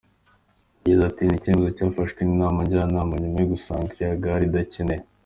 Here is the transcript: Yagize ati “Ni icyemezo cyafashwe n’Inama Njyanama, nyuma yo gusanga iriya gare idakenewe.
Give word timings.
Yagize 0.83 1.01
ati 1.09 1.21
“Ni 1.23 1.35
icyemezo 1.37 1.69
cyafashwe 1.77 2.21
n’Inama 2.23 2.59
Njyanama, 2.65 3.13
nyuma 3.21 3.37
yo 3.41 3.47
gusanga 3.53 3.89
iriya 3.91 4.21
gare 4.23 4.43
idakenewe. 4.47 5.03